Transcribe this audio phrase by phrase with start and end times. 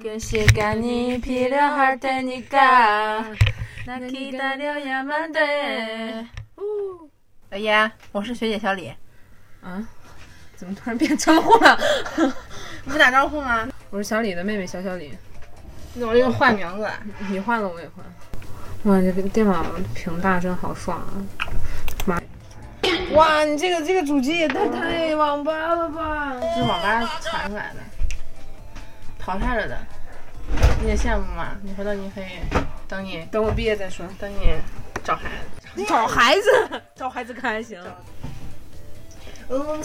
[0.00, 3.24] 그 시간이 필요할 테니까
[3.84, 6.26] 나 기다려야만 돼.
[7.50, 8.88] 哎呀，我是学姐小李。
[9.60, 9.86] 啊？
[10.56, 11.78] 怎么突然变称呼了？
[12.84, 13.68] 你不打招呼吗？
[13.90, 15.12] 我是小李的妹妹小小李。
[15.92, 16.88] 你怎么又换名字？
[17.28, 18.02] 你换了我也换。
[18.84, 19.62] 哇，这个电脑
[19.94, 21.20] 屏大真好爽啊！
[22.06, 22.18] 妈！
[23.12, 26.32] 哇，你这个这个主机也太太网吧了吧？
[26.54, 27.80] 是网吧传出来的，
[29.21, 29.77] 淘汰了的。
[30.81, 31.55] 你也羡慕吗？
[31.61, 32.25] 你回头你可以
[32.87, 34.53] 等你等我毕业再说，等你
[35.03, 35.29] 找孩
[35.75, 37.79] 子，找孩子， 找孩子可还行。
[39.47, 39.77] Oh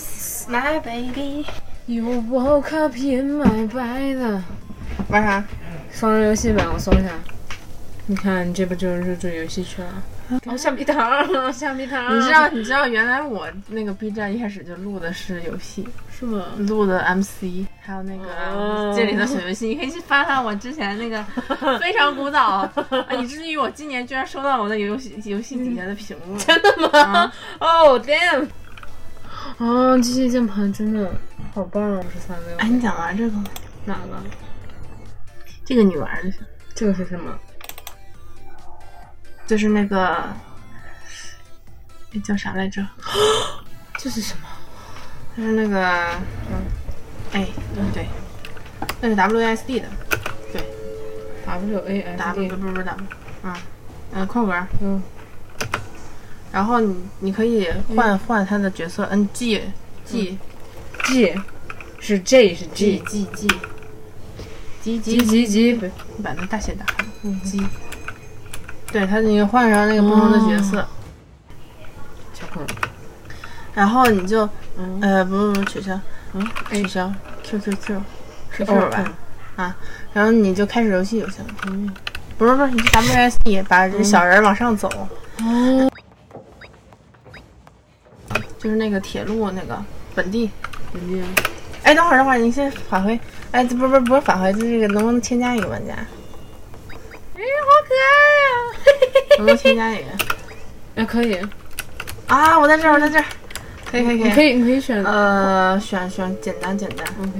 [0.48, 1.44] my baby,
[1.86, 4.42] you woke up in my bed。
[5.08, 5.44] 玩啥？
[5.92, 7.10] 双人游戏呗，我搜一下。
[8.06, 10.02] 你看，这不就是入驻游戏区了？
[10.46, 12.16] 哦，橡皮糖，橡皮糖。
[12.16, 15.86] 你知道，你知道，原来我那个 B 站一开始就录的是游戏，
[16.18, 16.46] 是吗？
[16.60, 21.22] 录的 MC，还有那个这里的小游戏，你可以去翻翻我之前那个
[21.78, 22.60] 非常古早，
[23.08, 26.38] 啊，以至于我今年居然收到我的游戏游戏底下的评论。
[26.38, 27.30] 真的吗？
[27.60, 28.48] 哦，damn！
[29.58, 31.12] 啊，机械键盘真的
[31.54, 32.02] 好棒啊！
[32.12, 32.56] 十三六。
[32.56, 33.36] 哎，你想玩这个？
[33.84, 34.22] 哪个？
[35.66, 36.40] 这个你玩就行。
[36.74, 37.38] 这个是什么？
[39.46, 40.24] 就是那个，
[42.10, 42.82] 那叫啥来着？
[43.98, 44.48] 这是什么？
[45.36, 45.78] 就是那个，
[46.50, 46.64] 嗯，
[47.32, 48.06] 哎，嗯，对，
[49.00, 49.86] 那是 WASD 的，
[50.52, 50.62] 对
[51.46, 52.96] ，WASD，不不不 W，
[53.44, 53.54] 嗯，
[54.14, 55.02] 嗯，空格，嗯，
[56.52, 59.60] 然后你你可以换换他的角色，，NG
[60.06, 60.38] G
[61.04, 61.34] G
[62.00, 63.48] 是 J 是 G G G
[64.80, 65.72] G G G G，
[66.16, 67.04] 你把那大写打开
[67.44, 67.60] ，G。
[68.90, 70.88] 对他，你换上那个不同的角色，
[72.32, 72.66] 小恐龙，
[73.76, 74.48] 然后你就，
[75.02, 76.00] 呃，不不不，取消，
[76.32, 78.02] 嗯，取消，Q Q Q，
[78.50, 79.12] 是 Q 吧？
[79.56, 79.76] 啊，
[80.14, 81.54] 然后你就开始游戏就行了。
[81.66, 81.94] 嗯，
[82.38, 84.88] 不是不是，你 W S D 把这小人往上走。
[85.42, 85.90] 哦。
[88.58, 89.78] 就是那个铁路那个
[90.14, 90.50] 本地。
[90.90, 91.22] 本地。
[91.82, 93.20] 哎，等会儿等会儿，你先返回。
[93.52, 95.92] 哎，不不不不是返回，就这个能不能添加一个玩家？
[95.92, 98.08] 哎，好可爱
[98.40, 99.36] 呀！
[99.36, 100.10] 能不能添加一个？
[100.96, 101.38] 哎，可以。
[102.26, 103.24] 啊，我在这儿，我在这儿。
[103.90, 104.30] 可以，可以，可以。
[104.30, 105.02] 可以，你可以选。
[105.04, 107.06] 呃，选选简单，简单。
[107.20, 107.30] OK。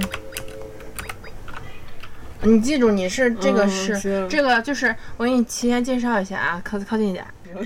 [2.41, 7.25] 你记住，你是这个是这个，就是我给你提前介绍一下啊，靠靠近一点。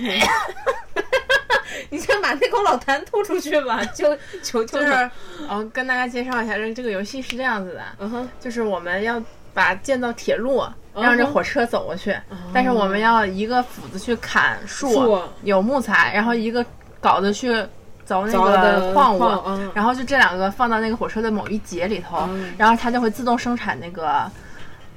[1.90, 4.80] 你先把那口老痰吐出去吧， 就求求。
[4.80, 5.12] 就是，
[5.48, 7.82] 哦，跟大家介绍一下，这这个游戏是这样子的。
[8.00, 8.30] 嗯哼。
[8.40, 9.22] 就是我们要
[9.54, 10.64] 把建造铁路。
[10.94, 12.14] 让这火车走过去，
[12.54, 16.66] 但是我们要一个斧子去砍树，有木材，然后一个
[17.02, 17.66] 镐子去
[18.12, 22.28] 凿那个矿物，然后就这两个放到那个火车的某一节里头，
[22.58, 24.30] 然后它就会自动生产那个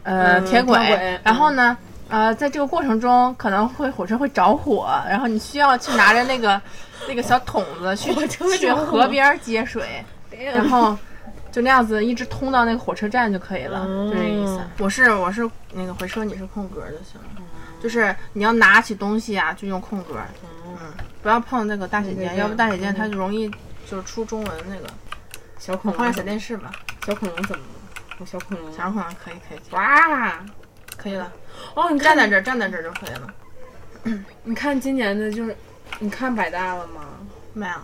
[0.02, 1.18] 呃铁轨。
[1.22, 1.76] 然后呢，
[2.08, 6.60] 呃，在这个过程中可能会火车会着火，然后你需要去拿着那个
[7.08, 8.12] 那个小桶子去
[8.58, 10.04] 去河边接水，
[10.52, 10.96] 然后。
[11.54, 14.60] 就那样子一直通到那个火车站就可以了，就这意思。
[14.80, 17.43] 我是我是那个回车，你是空格就行了。
[17.84, 20.16] 就是你要拿起东西啊，就用空格。
[20.64, 20.90] 嗯，
[21.22, 23.46] 不要碰那个大写键，要不大写键它就容易
[23.86, 24.86] 就是出中文那个。
[25.58, 26.72] 小恐龙放在小电视吧。
[27.04, 28.16] 小恐龙怎么了？
[28.20, 28.72] 我小恐龙。
[28.72, 29.58] 小恐龙可以可以。
[29.72, 30.42] 哇，
[30.96, 31.30] 可以了。
[31.74, 34.24] 哦，你站在这儿，站在这儿就可以了。
[34.44, 35.54] 你看今年的就是，
[35.98, 37.02] 你看百大了吗？
[37.52, 37.74] 没有。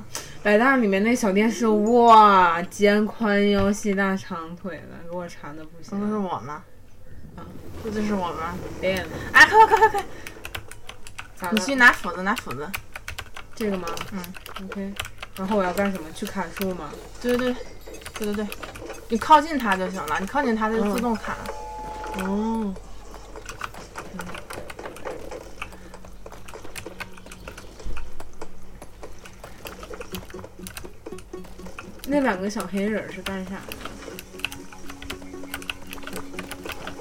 [0.42, 6.00] 百大里面那小电视，哇，肩宽腰细大长腿的，给我馋的不行。
[6.00, 6.64] 那是我吗？
[7.36, 7.44] 啊，
[7.84, 8.36] 这就是我们
[8.80, 9.08] 练的。
[9.32, 10.04] 哎，快快快快
[11.38, 11.50] 快！
[11.52, 12.68] 你去拿斧子，拿斧子。
[13.54, 13.88] 这个吗？
[14.12, 14.22] 嗯。
[14.64, 14.92] OK。
[15.36, 16.10] 然后我要干什么？
[16.12, 16.90] 去砍树吗？
[17.20, 17.56] 对对对，
[18.18, 18.46] 对对对，
[19.08, 20.18] 你靠近它就行了。
[20.20, 21.36] 你靠近它，它就自动砍。
[22.18, 22.74] 哦。
[32.12, 33.79] 那两个小黑人是干啥的？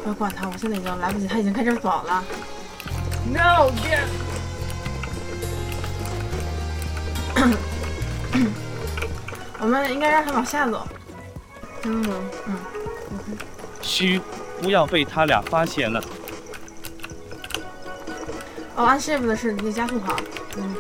[0.04, 2.24] 不要管他，我现在已经来不及，他已经开始走了。
[3.32, 4.00] No，爹！
[9.60, 10.88] 我们应该让他往下走。
[11.84, 12.04] 嗯
[12.48, 12.56] 嗯。
[13.82, 14.22] 嘘，
[14.62, 16.02] 不要被他俩发现了。
[18.76, 20.16] 哦，按 Shift 的是你加速跑。
[20.58, 20.76] 嗯。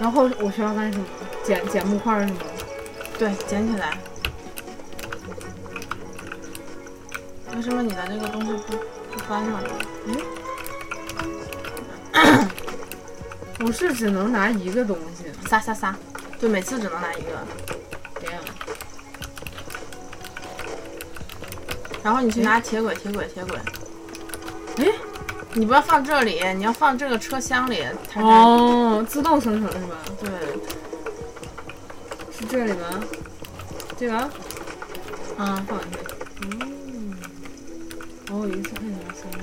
[0.00, 1.04] 然后我需要干什么？
[1.44, 2.36] 捡捡木块是吗？
[3.18, 3.96] 对，捡起来。
[7.64, 8.76] 什么你的那个东西不
[9.10, 9.70] 不翻上去？
[10.06, 10.16] 嗯？
[13.58, 15.24] 不是只能拿一个东西？
[15.48, 15.96] 撒撒撒！
[16.38, 17.30] 对，每次只能拿一个。
[18.20, 18.40] 这样。
[22.02, 23.58] 然后你去拿铁轨，铁轨，铁轨。
[24.76, 24.92] 哎，
[25.54, 27.82] 你不要放这里，你要放这个车厢里。
[28.16, 29.96] 哦，自动生成是吧？
[30.20, 30.28] 对。
[32.38, 33.00] 是这里吗？
[33.96, 34.30] 这个？
[35.38, 35.98] 嗯，放进去。
[36.42, 36.73] 嗯。
[38.30, 39.38] 哦，一次看起来三个。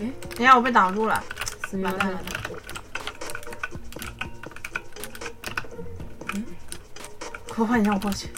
[0.00, 1.22] 哎，等下我被挡住了。
[1.82, 2.20] 完蛋了。
[6.34, 6.44] 嗯。
[7.48, 8.28] 快快，你让我过去。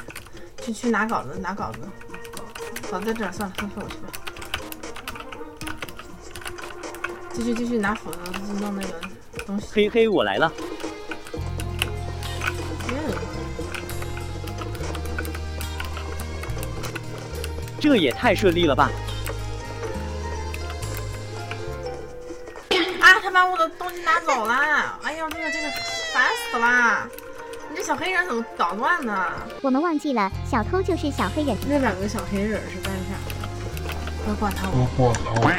[0.62, 1.80] 去去拿稿子，拿稿子。
[2.90, 4.08] 稿子在这儿，算了，放我去吧。
[7.32, 8.18] 继续继续拿斧子
[8.60, 8.88] 弄那个
[9.46, 9.68] 东西。
[9.72, 10.52] 嘿嘿，我来了。
[17.80, 18.90] 这也太顺利了吧！
[23.00, 24.54] 啊，他把我的东西拿走了！
[25.02, 25.68] 哎呦，这个这个
[26.12, 27.08] 烦死了！
[27.70, 29.32] 你这小黑人怎么捣乱呢？
[29.62, 31.56] 我们忘记了，小偷就是小黑人。
[31.66, 33.48] 那两个小黑人是干啥的？
[34.26, 35.54] 别管他，别管他。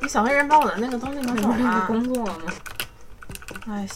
[0.00, 1.84] 你小黑人把我的那个东西拿走了。
[1.86, 2.42] 工作吗？
[3.68, 3.88] 哎。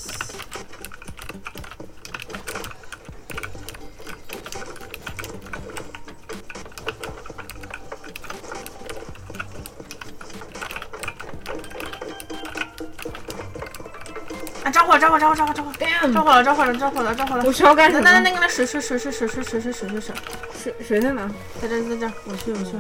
[14.73, 14.99] 着火！
[14.99, 15.19] 着火！
[15.19, 15.35] 着火！
[15.35, 15.53] 着火！
[15.53, 15.73] 着火！
[16.13, 16.43] 着火了！
[16.43, 16.75] 着火了！
[16.75, 17.15] 着火了！
[17.15, 17.45] 着火了！
[17.45, 18.03] 我需要干什么？
[18.03, 20.15] 那那那个那水水水水水水水水水水水
[20.53, 21.29] 水水在哪？
[21.61, 22.77] 在这在这，我去我去。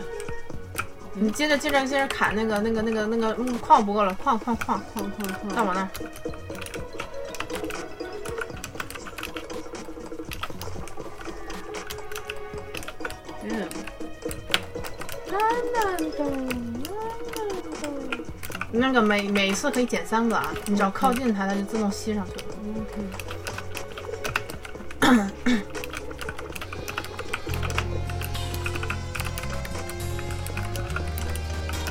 [1.15, 5.89] 你接着接着接着砍那个那个那个那个矿不够了，矿矿矿矿矿矿，到我那儿。
[18.93, 22.43] 那个每每次可以捡三个啊，你只要靠近它，它就自动吸上去了。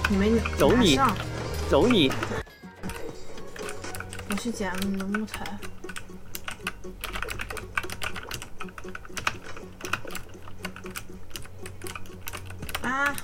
[0.10, 1.00] 你没走你，
[1.70, 2.12] 走你！
[4.30, 5.46] 我去捡你的木材。
[12.82, 13.16] 啊！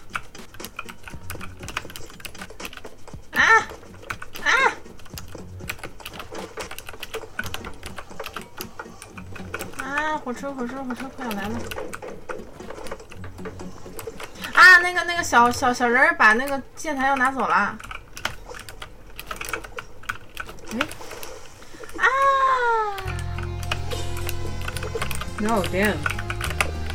[10.23, 11.59] 火车，火车，火车快要来了！
[14.53, 17.75] 啊，那个那个小小小人把那个建材要拿走了。
[20.71, 20.79] 哎，
[21.97, 22.05] 啊！
[25.39, 25.97] 你要有电，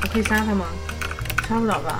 [0.02, 0.66] 我可以杀他吗？
[1.48, 1.98] 杀不了吧？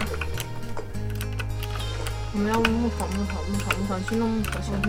[2.33, 4.89] 我们要木头，木头，木头，木头，去弄木头，行不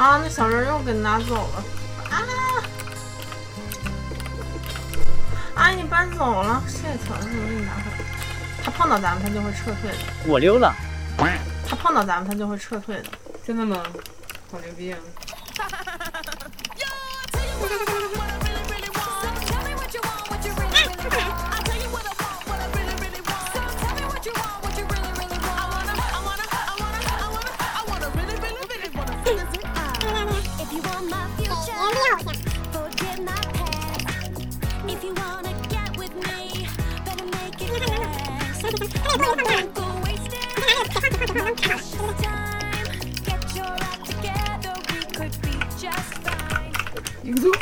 [0.00, 0.18] 啊！
[0.22, 1.62] 那小人又给拿走了！
[2.10, 2.24] 啊！
[5.54, 5.68] 啊！
[5.72, 6.96] 你搬走了，shit！
[7.04, 7.98] 怎么给你拿回来？
[8.64, 9.98] 他碰到咱们，他就会撤退的。
[10.26, 10.74] 我溜了。
[11.68, 13.10] 他碰到咱们，他就会撤退的。
[13.46, 13.82] 真的吗？
[14.50, 14.98] 好牛逼啊！
[47.22, 47.52] 停住！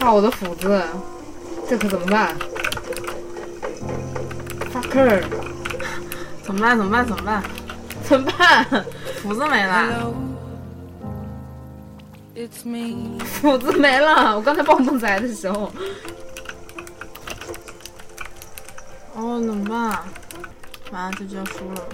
[0.00, 0.82] 靠我的斧子，
[1.68, 2.34] 这可怎么办
[4.72, 5.22] ？fucker！
[6.42, 6.76] 怎么办？
[6.76, 7.06] 怎么办？
[7.06, 7.42] 怎么办？
[8.04, 8.84] 怎么办？
[9.22, 10.12] 斧子没了！
[13.40, 14.34] 斧子没了！
[14.34, 15.70] 我刚才爆木材的时候。
[19.14, 20.02] 哦，怎么办？
[21.12, 21.88] 这就要输了。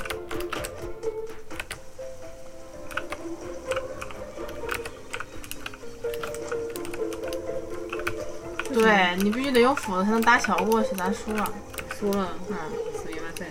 [8.73, 11.50] 对你必须得用斧子才能搭桥过去，咱输了。
[11.99, 12.56] 输了，嗯，
[12.94, 13.46] 死命完赛。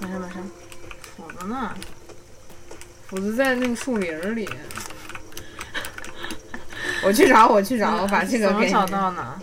[0.00, 0.34] 没事没事，
[1.16, 1.72] 斧子呢？
[3.06, 4.48] 斧子在那个树林里。
[7.04, 8.68] 我去找，我去找，我把这个给。
[8.68, 9.40] 怎么找到呢？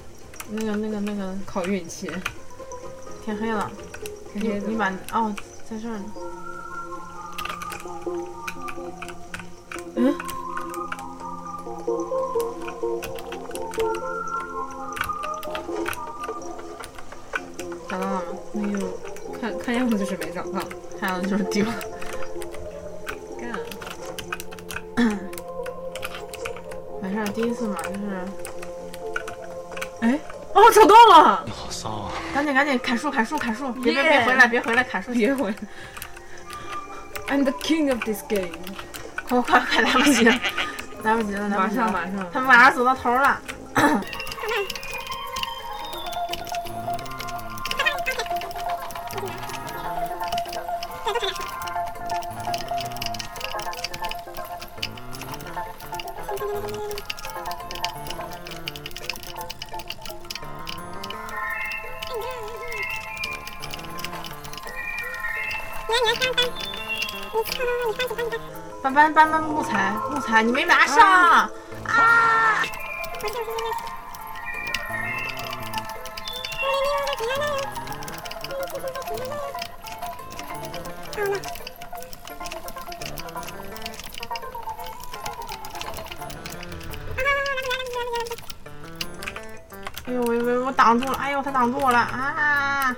[0.50, 2.12] 那个那个那个靠运气。
[3.24, 3.72] 天黑了，
[4.34, 5.34] 你你把哦，
[5.72, 6.04] 在这儿呢。
[9.96, 10.14] 嗯，
[17.88, 18.22] 找到了吗？
[18.52, 18.80] 没有，
[19.40, 20.60] 看看样子就是没找到，
[21.00, 21.74] 看样子就是丢了。
[23.40, 23.58] 干，
[27.02, 28.00] 没事，第一次嘛，就是，
[30.02, 30.20] 哎，
[30.54, 31.41] 哦，找到了。
[32.52, 33.72] 紧赶紧砍树砍树砍树！
[33.74, 35.12] 别别别回来别回来砍树！
[35.14, 35.56] 别回来
[37.30, 38.52] ！I'm the king of this game！
[39.28, 40.34] 快快快来不及了，
[41.04, 42.30] 来不及了，马上马上！
[42.34, 43.40] 他们马上走到头了。
[68.94, 71.50] 搬搬搬搬木材木材，你没拿上啊！
[90.06, 91.18] 哎呦喂喂，我挡住了！
[91.18, 92.94] 哎呦，他挡住我了啊！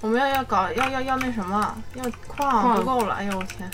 [0.00, 3.14] 我们要要搞要要要那什么，要矿不够了！
[3.16, 3.68] 哎呦我天！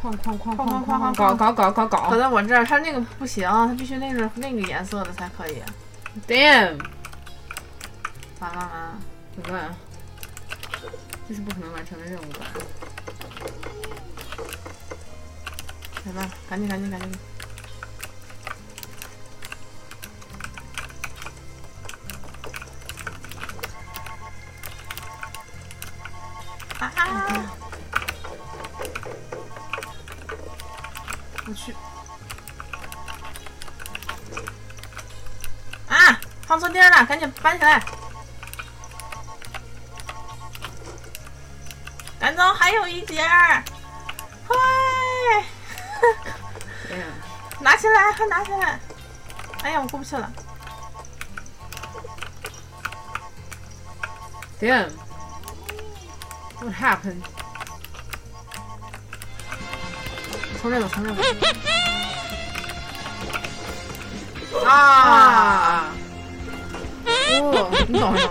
[0.00, 2.10] 矿矿矿矿矿矿搞搞搞搞搞！
[2.10, 5.62] 搞在我这儿，他那个不行，他必须那个那个颜色的才可以。
[6.28, 6.78] Damn！
[8.38, 8.98] 完了完了，
[9.34, 9.74] 怎么办？
[11.28, 12.46] 这是不可能完成的任务吧？
[16.04, 16.30] 来吧？
[16.48, 17.10] 赶紧赶紧赶紧！
[26.78, 27.45] 啊！
[36.56, 37.82] 放错地儿了，赶紧搬起来！
[42.18, 43.62] 赶走，还有一节儿，
[44.48, 44.56] 快！
[47.60, 48.80] 拿起来，快拿起来！
[49.64, 50.32] 哎呀，我过不去了。
[54.58, 54.88] Damn!
[56.62, 57.22] What happened?
[60.62, 61.20] 从这走，从这走。
[64.66, 65.25] 啊！
[67.88, 68.30] 哦，你懂是怎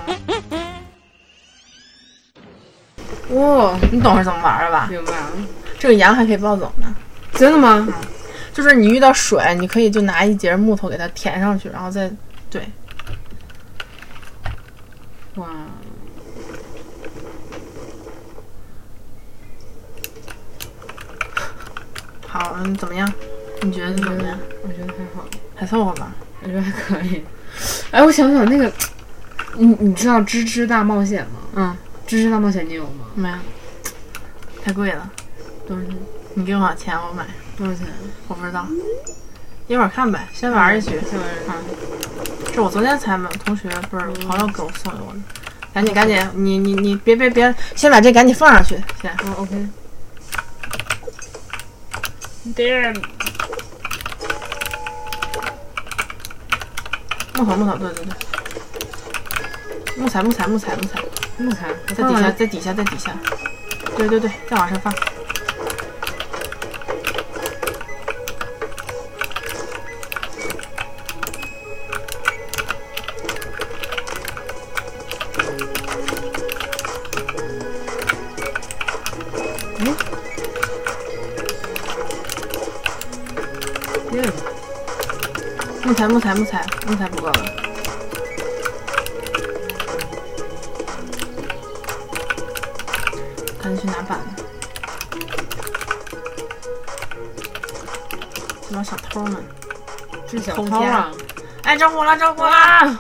[3.34, 3.42] 么？
[3.42, 4.88] 哇，你懂是怎么玩的吧？
[4.90, 5.32] 明白了。
[5.80, 6.94] 这个羊还可以抱走呢。
[7.34, 7.88] 真的吗？
[8.54, 12.12] 就是你遇到水，你可以就拿一节木头给它填上去，然后再
[12.50, 12.62] 对。
[15.36, 15.48] 哇！
[22.28, 23.12] 好，嗯，怎么样？
[23.62, 24.38] 你觉得怎么样？
[24.64, 26.14] 我觉得还好，还凑合吧。
[26.42, 27.24] 我觉得还可以。
[27.92, 28.72] 哎，我想想那个，
[29.58, 31.40] 你你知道《芝芝大冒险》吗？
[31.56, 31.70] 嗯，
[32.10, 33.06] 《芝芝大冒险》你有吗？
[33.16, 33.36] 没有，
[34.64, 35.10] 太贵了。
[35.68, 35.96] 多少钱？
[36.34, 37.26] 你给我钱，我买。
[37.58, 37.88] 多少钱？
[38.28, 38.68] 我不知道，
[39.68, 41.00] 一会儿看呗，先玩一局。
[41.10, 41.28] 先玩。
[41.48, 41.54] 嗯，
[42.54, 45.20] 这我昨天才买，同学不是朋友给我送给我的。
[45.74, 49.12] 赶紧赶紧，你你你别别别，先把这赶紧放上去，先。
[49.12, 49.68] 哦，OK。
[52.56, 52.96] Damn！
[57.34, 58.14] 木头木头，对对对，
[59.98, 61.00] 木材木材木材木材，
[61.38, 63.18] 木材在底下在底下在底下，
[63.98, 64.94] 对对对，再往上放。
[79.80, 79.96] 嗯。
[85.84, 87.65] 木材木材木材木材不够了。
[99.16, 99.38] 偷们，
[100.28, 101.10] 这小偷啊！
[101.64, 102.52] 哎，着火了，着火了！
[102.52, 103.00] 啊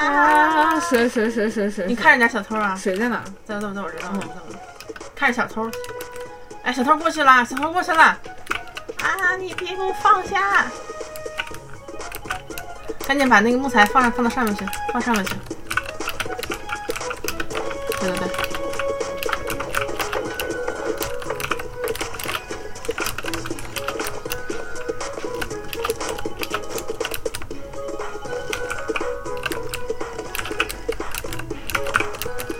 [0.00, 0.80] 啊！
[0.80, 1.86] 水水水水水！
[1.86, 2.74] 你看人家小偷啊？
[2.74, 3.22] 水在哪？
[3.44, 4.58] 在在在我这，在我这，在我这。
[5.14, 5.70] 看着小偷，
[6.62, 8.02] 哎，小偷过去了，小偷过去了！
[9.02, 10.64] 啊，你别给我放下！
[13.06, 15.34] 赶紧把那个木材放上，放到上面去，放上面去。
[18.00, 18.57] 对对对。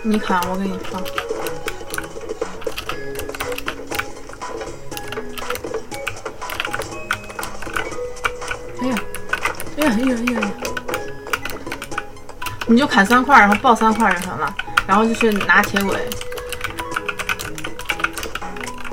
[0.09, 0.99] 你砍，我给你放。
[8.81, 8.95] 哎呀，
[9.77, 10.51] 哎呀，哎呀，哎呀！
[12.65, 14.51] 你就砍三块，然后抱三块就行了，
[14.87, 16.09] 然后就去拿铁轨，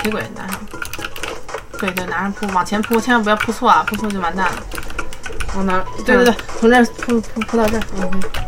[0.00, 0.60] 铁轨拿上，
[1.78, 4.62] 对对，拿上铺，往前铺，千万不要铺错啊，铺错就完蛋了。
[5.54, 5.82] 往哪？
[6.04, 7.82] 对对对，从这铺铺铺到这儿。
[8.02, 8.45] OK。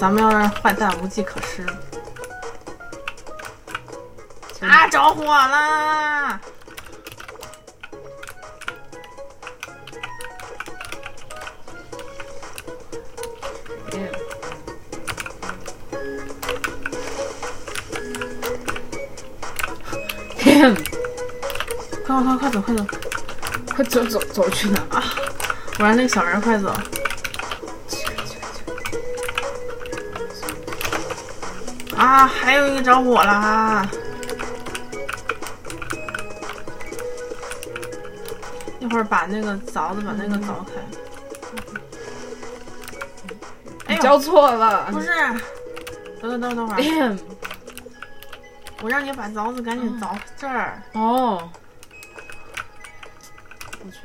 [0.00, 1.66] 咱们要让坏蛋无计可施。
[4.66, 4.88] 啊！
[4.88, 6.40] 着火啦！
[20.38, 20.74] 天！
[22.06, 22.86] 快快快走快走，
[23.76, 25.04] 快走走走去哪啊！
[25.78, 26.74] 我让那个小人快走。
[32.00, 32.26] 啊！
[32.26, 33.86] 还有一个着火啦！
[38.78, 40.72] 一会儿把那个凿子把那个凿开。
[43.86, 44.88] 哎交错了。
[44.90, 45.08] 不是，
[46.22, 46.80] 等等等等会儿。
[48.80, 50.82] 我让你把凿子赶紧凿这儿。
[50.94, 51.50] 哦。
[53.84, 53.98] 我去，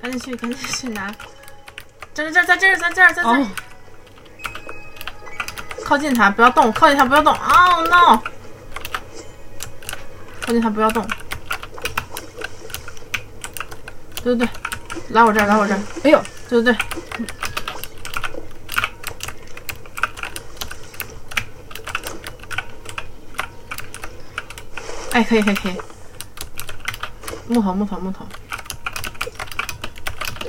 [0.00, 1.12] 赶紧去，赶紧去拿。
[2.14, 3.44] 这这这在这儿，在这儿，在这儿。
[5.86, 6.72] 靠近它，不要动！
[6.72, 8.20] 靠近它，不要动！Oh no！
[10.40, 11.06] 靠近它，不要动！
[14.24, 14.48] 对对对，
[15.10, 15.80] 来我这儿，来我这儿！
[16.02, 16.76] 哎呦，对对对！
[25.12, 25.80] 哎，可以可以可以！
[27.46, 28.26] 木头木头木头，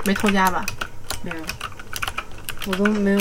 [0.03, 0.65] 没偷家吧？
[1.21, 1.37] 没有，
[2.65, 3.19] 我都没有。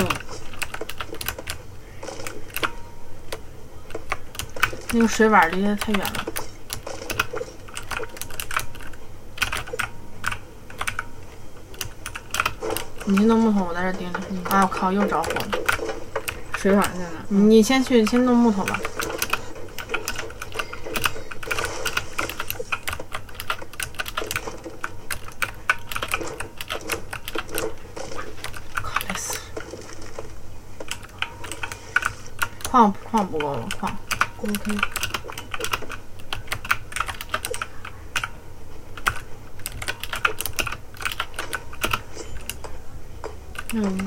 [4.96, 6.24] 那个水碗离得太远了。
[13.04, 14.18] 你去弄木头，我在这盯着。
[14.48, 14.62] 啊！
[14.62, 15.48] 我靠，又着火了。
[16.56, 17.10] 水碗在哪？
[17.28, 18.80] 你先去，先弄木头吧。
[28.82, 29.42] 靠，累死了！
[32.64, 33.94] 矿矿不够了，矿。
[34.38, 34.52] OK。
[43.72, 44.05] 有木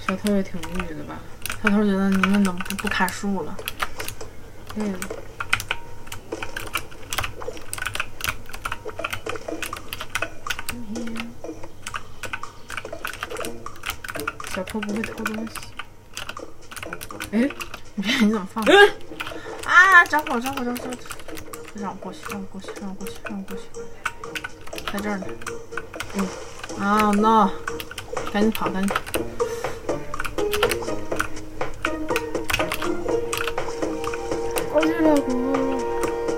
[0.00, 1.18] 小偷也挺无语的吧？
[1.62, 3.56] 小偷觉得你们怎么不不砍树了？
[4.76, 4.94] 嗯。
[14.72, 15.52] 偷不会偷东西。
[17.32, 17.46] 哎，
[17.94, 18.64] 你看你怎么放？
[19.66, 20.02] 啊！
[20.06, 20.40] 着火！
[20.40, 20.64] 着火！
[20.64, 20.88] 着火！
[21.74, 22.20] 让我过去！
[22.30, 22.70] 让我过去！
[22.80, 23.12] 让我过去！
[23.28, 23.64] 让我过去！
[24.90, 25.26] 在这儿呢。
[26.14, 26.26] 嗯。
[26.80, 27.50] 啊，no！
[28.32, 28.70] 赶紧跑！
[28.70, 28.96] 赶紧。
[34.72, 35.14] 过去了，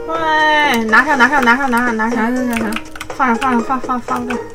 [0.08, 0.84] 喂！
[0.86, 1.16] 拿上！
[1.16, 1.40] 拿上！
[1.44, 1.70] 拿上！
[1.70, 1.96] 拿上！
[1.96, 2.48] 拿上！
[2.48, 2.74] 拿上！
[3.16, 3.36] 放上！
[3.36, 3.62] 放上！
[3.62, 4.53] 放放放这。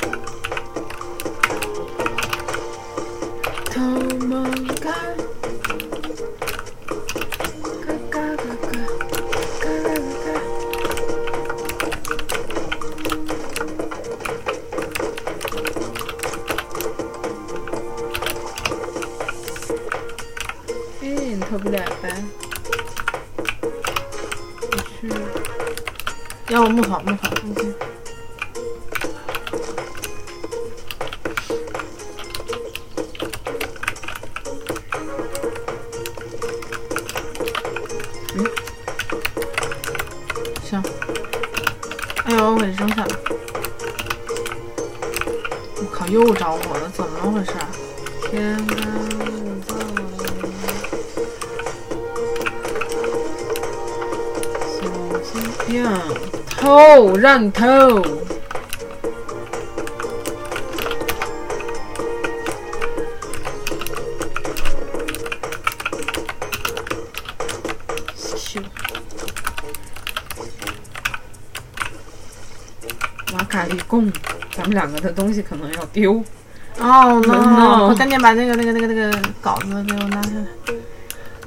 [26.80, 27.29] 弄好弄好
[57.20, 57.66] 让你偷！
[68.16, 68.62] 咻！
[73.34, 74.10] 瓦卡利贡，
[74.56, 76.24] 咱们两个的东西可能要丢。
[76.80, 77.90] 哦，no！
[77.90, 80.74] 我赶紧把那个、那个、那个、那个稿子给我拿下来。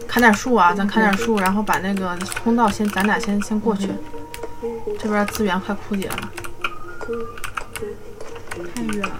[0.06, 3.88] 砍点树啊，咱砍点树，然后把那个通道先，咱俩先先过去。
[5.02, 6.30] 这边资源快枯竭了，
[8.72, 9.16] 太远了，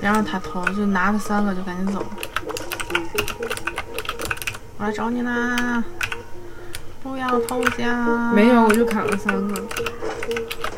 [0.00, 2.04] 别让他偷，就拿了三个就赶紧走。
[4.78, 5.84] 我来找你啦！
[7.04, 8.32] 不要偷家。
[8.32, 9.62] 没有，我就砍了三个。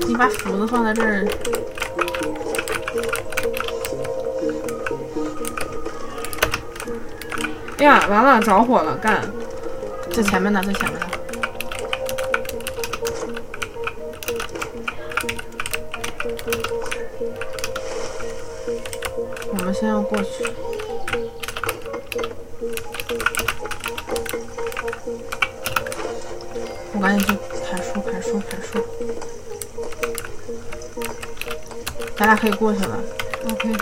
[0.07, 1.27] 你把斧子放在这儿。
[7.79, 9.23] 哎呀，完了，着火了，干！
[10.13, 10.98] 在前面呢，在前面
[26.99, 27.39] 我赶紧去
[27.71, 28.85] 砍树，砍树，砍树。
[32.17, 32.99] 咱俩可以过去了。
[33.49, 33.73] OK。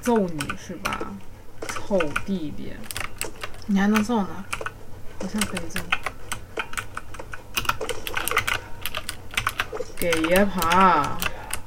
[0.00, 0.98] 揍你是吧，
[1.68, 2.72] 臭弟弟！
[3.66, 4.44] 你还能揍呢？
[5.20, 5.80] 好像可以揍。
[9.96, 11.18] 给爷爬！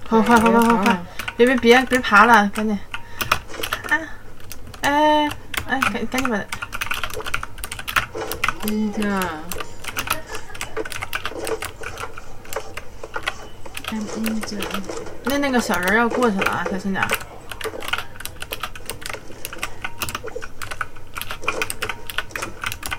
[0.07, 1.03] 快快快快快快！
[1.35, 2.77] 别别别别爬了，赶紧！
[3.89, 3.99] 啊！
[4.81, 5.29] 哎
[5.67, 6.37] 哎，赶赶紧把！
[8.67, 9.01] 人家，
[13.91, 14.57] 人家，
[15.25, 17.05] 那那个小人要过去了啊，小心点。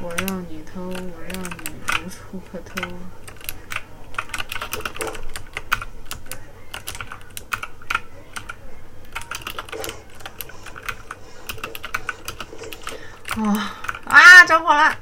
[0.00, 1.64] 我让你偷，我让你
[2.32, 2.40] 无
[2.74, 2.88] 处可偷。
[13.42, 14.44] 啊啊！
[14.46, 14.94] 着火了！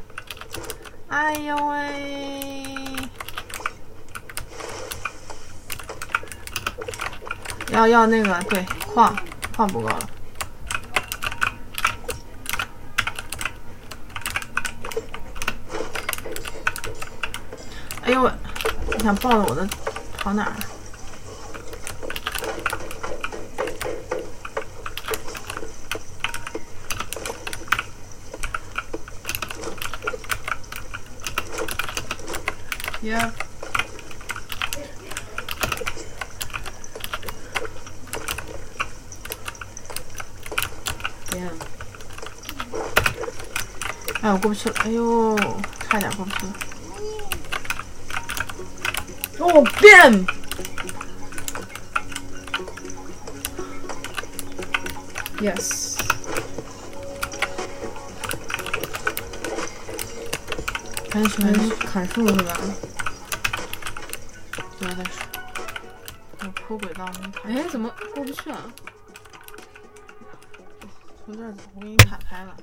[1.08, 2.96] 哎呦喂！
[7.72, 9.16] 要要那个对矿
[9.56, 9.98] 矿不够了。
[18.10, 18.32] 哎呦喂！
[18.96, 19.64] 你想抱着我的
[20.18, 20.52] 跑哪儿
[33.00, 33.30] ？Yeah.
[41.30, 41.48] 天！
[44.20, 44.74] 哎，我过不去了！
[44.80, 45.38] 哎呦，
[45.88, 46.52] 差点过不去了！
[49.40, 50.26] 哦，变
[55.38, 55.98] ！Yes。
[61.10, 62.56] 赶紧去砍树是吧？
[64.78, 65.10] 不要再说，
[66.40, 67.10] 我铺轨道。
[67.44, 68.70] 哎，怎么过不去啊？
[71.24, 72.56] 从这儿走，我给你砍开了。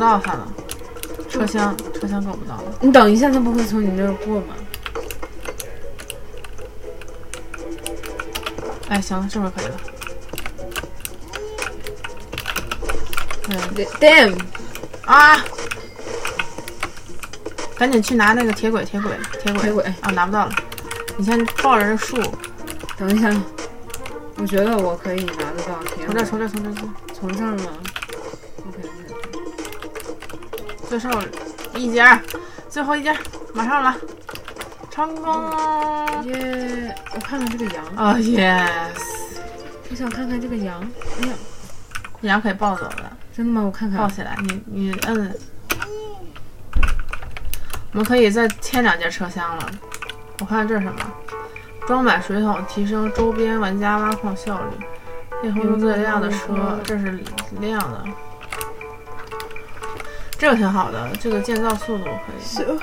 [0.00, 0.48] 到他了。
[1.28, 2.64] 车厢车厢够不到了。
[2.80, 4.54] 你等一下，他不会从你这儿过吗？
[8.88, 9.76] 哎，行了，这回可以了。
[13.74, 14.36] 对，damn
[15.06, 15.44] 啊！
[17.76, 20.10] 赶紧去拿那个铁轨，铁轨，铁轨，铁轨啊！
[20.10, 20.52] 拿不到了，
[21.16, 22.16] 你先抱着这树。
[22.98, 23.32] 等一下，
[24.36, 26.06] 我觉得我可以拿得到铁轨。
[26.06, 27.72] 从这，从这，从这，从从这儿吗
[30.90, 31.22] 最后
[31.76, 32.04] 一节，
[32.68, 33.16] 最后一节，
[33.54, 33.96] 马上了，
[34.90, 36.24] 成功了！
[36.24, 36.92] 耶！
[37.14, 37.84] 我看看这个羊。
[37.94, 39.38] 啊，yes！
[39.88, 40.82] 我想看看这个羊。
[41.22, 41.34] 哎呀，
[42.22, 43.16] 羊可以抱走了。
[43.32, 43.62] 真的吗？
[43.62, 44.00] 我看看。
[44.00, 45.32] 抱起来，你你摁。
[47.92, 49.70] 我们可以再添两节车厢了。
[50.40, 50.98] 我看看这是什么？
[51.86, 55.46] 装满水桶，提升周边玩家挖矿效率。
[55.46, 57.16] 夜红最亮的车，这是
[57.60, 58.04] 亮的。
[60.40, 62.40] 这个挺好的，这个建造速度可以。
[62.42, 62.80] 行。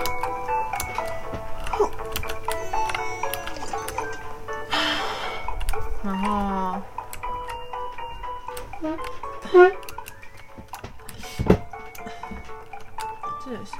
[6.04, 6.80] 然后。
[13.44, 13.80] 这也行。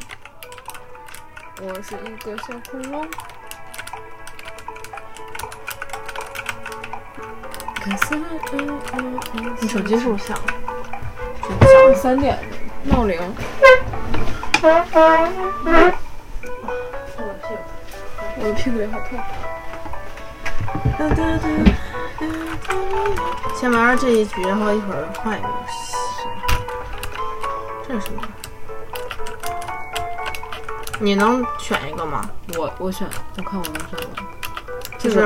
[1.62, 3.08] 我是一个小恐龙。
[9.62, 10.44] 你手机是不是响了？
[11.62, 12.40] 响三点
[12.84, 13.20] 闹铃。
[18.40, 19.20] 我的屁股也好痛。
[23.56, 25.96] 先玩玩这一局，然后一会儿换一个游戏。
[27.88, 28.22] 这是什么？
[31.00, 32.30] 你能选一个吗？
[32.58, 34.16] 我我选，我看我能选吗？
[35.00, 35.22] 就是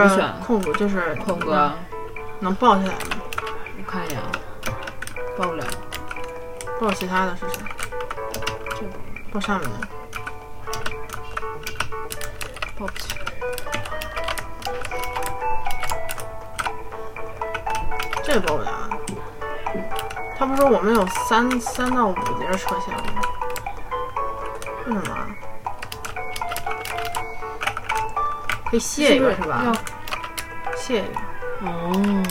[0.46, 1.72] 控制，就是空格。
[2.40, 3.00] 能抱起来吗？
[3.78, 4.31] 我看一眼啊。
[6.82, 7.60] 抱其他的是啥？
[8.72, 8.92] 这个。
[9.32, 9.88] 抱上面的。
[12.76, 13.14] 抱不起。
[18.24, 18.72] 这抱不了。
[20.36, 23.22] 他不说我们有三三到五节车厢吗？
[24.88, 25.28] 为什么？
[28.72, 29.72] 可以卸一个是吧？
[30.76, 31.20] 卸一个。
[31.68, 32.24] 哦，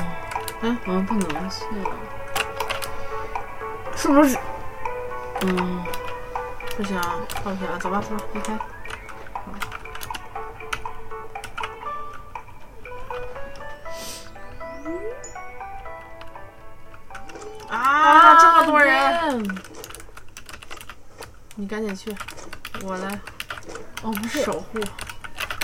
[0.62, 1.64] 哎，好像不能卸，
[4.00, 4.34] 是不是？
[5.42, 5.84] 嗯，
[6.74, 6.98] 不行，
[7.44, 8.58] 放不下，走吧，走吧，离开。
[17.68, 19.46] 啊，这么多人！
[21.56, 22.16] 你赶紧去，
[22.82, 23.20] 我来。
[24.02, 24.80] 哦，不是，守护，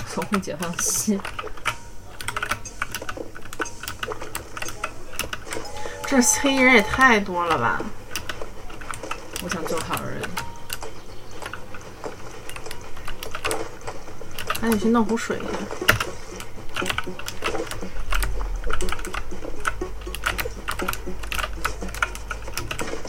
[0.07, 1.19] 守护解放西。
[6.05, 7.81] 这黑人也太多了吧！
[9.43, 10.21] 我想做好人，
[14.59, 15.45] 赶紧去弄壶水去。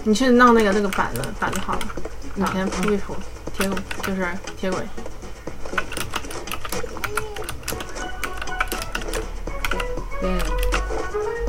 [0.05, 1.81] 你去弄那个那个板子，板子好了，
[2.35, 3.14] 你先铺一铺
[3.53, 4.87] 铁轨，就是铁轨。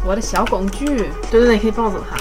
[0.06, 0.88] 我的小工具，
[1.30, 2.18] 对对对，可以抱走它，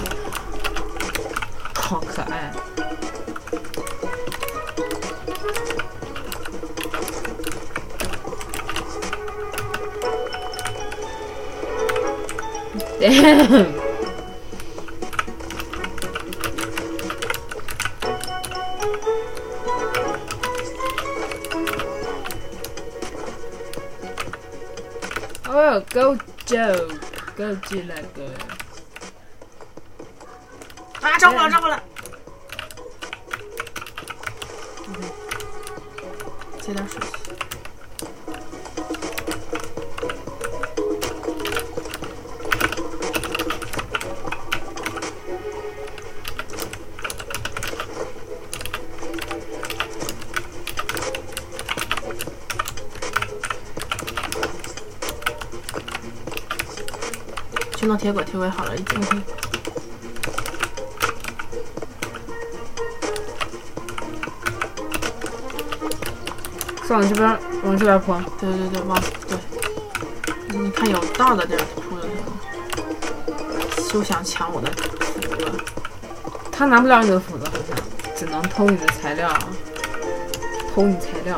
[25.49, 26.17] 哦，Go
[26.47, 28.23] Joe，Go 进来个
[31.01, 31.83] 啊，招过来，招过来！
[57.99, 59.01] 铁轨，铁轨好了，已经。
[66.89, 68.15] 往这边，往这边铺。
[68.41, 69.37] 对对对，往对。
[70.59, 73.91] 你看有道的地儿铺就行了。
[73.91, 75.53] 休想抢我的斧子。
[76.51, 77.77] 他拿不了你的斧子，好像
[78.17, 79.29] 只能偷你的材料。
[80.75, 81.37] 偷你材料，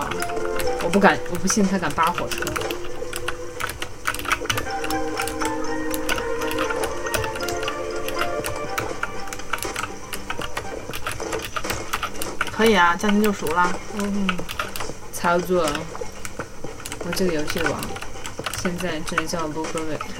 [0.85, 2.45] 我不敢，我不信他敢扒火车。
[12.61, 13.73] 可以啊，驾轻就熟了。
[13.95, 14.29] 嗯，
[15.15, 15.67] 操作。
[17.07, 17.81] 我这个游戏王，
[18.63, 19.67] 现在这里叫 o g o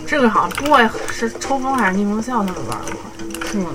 [0.07, 2.93] 这个好像 boy 是抽风还是逆风笑他们玩的？
[2.93, 3.71] 好像是吗？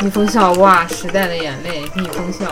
[0.00, 2.46] 逆风笑哇，时代的眼泪，逆风笑。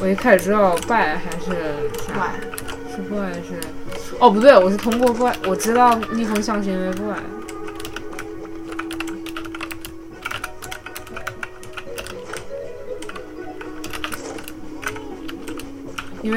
[0.00, 2.32] 我一开始知道 boy 还是啥？
[2.90, 3.60] 是 boy 是？
[4.18, 7.14] 哦，不对，我是通过 boy，我知道逆风笑是因为 boy。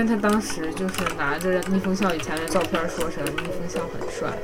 [0.02, 4.36] 为他当时就是拿着逆风笑以前的照片，说是逆风笑很帅，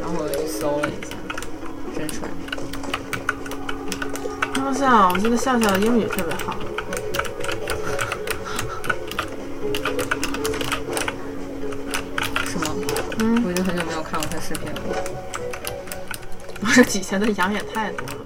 [0.00, 1.14] 然后我就去搜了一下，
[1.96, 2.28] 真帅。
[4.54, 6.56] 逆风笑，我记得笑笑英语特别好。
[12.44, 12.74] 是吗？
[13.20, 14.80] 嗯，我已经很久没有看过他视频了。
[16.60, 18.16] 我这底下的羊也太多了，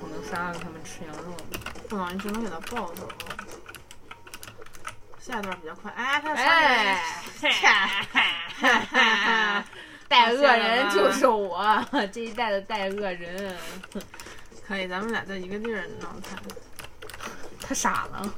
[0.00, 1.34] 我能杀了他们吃羊肉
[1.90, 3.06] 不能，你只能给它抱走。
[5.31, 6.33] 下一段比较快，哎，他
[8.93, 9.63] 哎，
[10.07, 13.55] 带恶人就是我，这一代的带恶人。
[14.65, 16.37] 可以，咱们俩在一个地儿弄他。
[17.61, 18.33] 他傻了，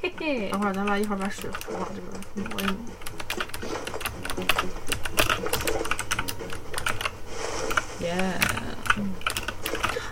[0.00, 0.48] 嘿嘿。
[0.50, 2.12] 等会儿咱把一会儿把水壶往这边
[2.48, 2.74] 挪一挪。
[8.00, 8.38] 耶。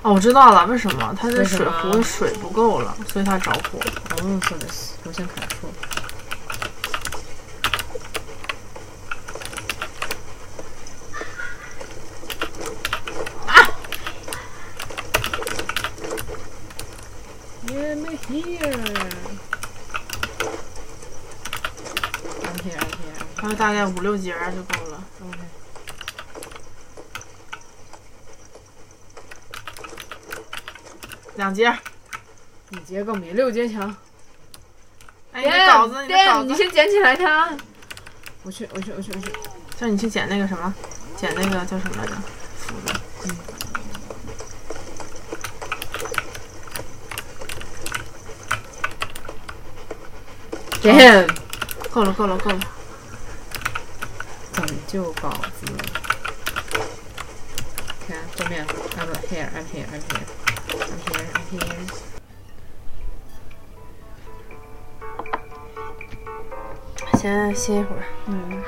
[0.03, 1.15] 哦，我知道了，为什么？
[1.21, 3.79] 它这水壶水不够了，所以它着火。
[3.79, 4.95] 哦，そうです。
[5.05, 5.69] 我先砍树。
[5.69, 5.90] Get
[18.32, 18.72] Here.
[22.42, 23.20] I'm here, I'm here.
[23.36, 25.04] 还有大概五六节就够了。
[25.22, 25.38] OK。
[31.36, 31.78] 两节。
[32.70, 33.94] 一节更比六节强。
[35.34, 37.52] 哎，你的稿子，你的稿子，你先捡起来它。
[38.44, 39.32] 我去，我去，我去，我去。
[39.78, 40.74] 叫你去捡那个什么，
[41.18, 42.14] 捡那个叫什么来着？
[42.56, 42.94] 斧子。
[43.26, 43.36] 嗯。
[50.82, 51.28] 捡。
[51.92, 52.60] 够了，够了，够了。
[54.54, 55.66] 拯救稿子。
[58.08, 60.26] 看对面，I'm here, I'm here, I'm here,
[60.80, 61.90] I'm here, I'm here.
[67.20, 68.04] 先歇一会儿。
[68.28, 68.64] 嗯。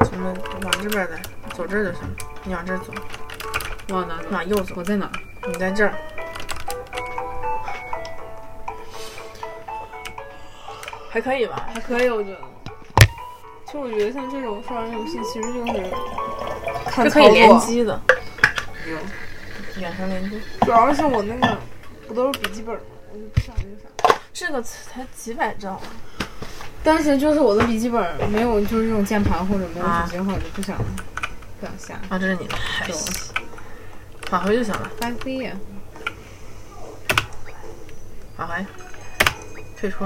[0.00, 1.20] 咱们往这边来，
[1.54, 2.14] 走这儿就行了。
[2.44, 2.94] 你往这儿走。
[3.88, 4.20] 往哪？
[4.30, 4.74] 往右走。
[4.76, 5.10] 我在哪？
[5.48, 5.92] 你在这儿。
[11.10, 11.68] 还可以吧？
[11.74, 12.38] 还可以，我觉得。
[13.66, 15.72] 其实我觉得像这种双人游戏，其实就是
[17.04, 18.00] 是可以联机的。
[18.86, 18.96] 有。
[19.80, 20.40] 远程联机。
[20.62, 21.56] 主要是我那个
[22.06, 22.80] 不都是笔记本吗？
[23.12, 24.20] 我就不想那个啥。
[24.32, 25.80] 这个才几百兆。
[26.82, 30.78] 但是就是我的笔记本没有，就是这种键盘或者没有主机的话，我就不想
[31.60, 31.94] 不想下。
[32.08, 32.56] 啊，这是你的。
[34.30, 34.90] 返回就行了。
[35.00, 35.52] 翻飞呀！
[38.36, 38.66] 返回。
[39.78, 40.04] 退出。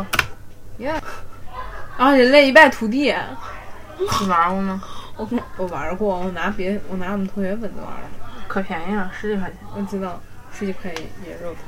[2.02, 2.10] 耶！
[2.10, 3.14] 啊，人类一败涂地。
[3.98, 4.82] 你玩过吗？
[5.16, 8.08] 我我玩过，我拿别我拿我们同学本子玩的。
[8.48, 9.58] 可便宜了，十几块钱。
[9.74, 10.20] 我知道，
[10.52, 11.62] 十几块也肉疼。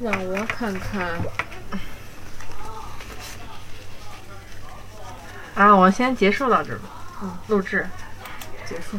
[0.00, 1.08] 让我看看。
[5.54, 6.82] 啊，我先结束到这吧。
[7.22, 7.88] 嗯，录制
[8.66, 8.98] 结束。